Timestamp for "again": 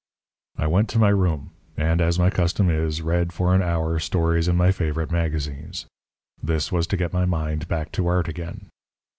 8.27-8.71